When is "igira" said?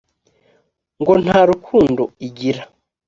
2.27-2.61